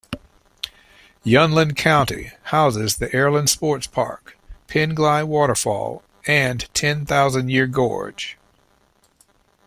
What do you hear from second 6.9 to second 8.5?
Thousand Year Gorge.